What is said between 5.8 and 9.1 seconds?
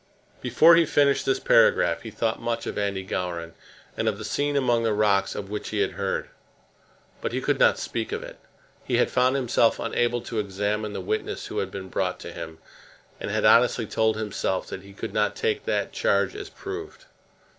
had heard. But he could not speak of it. He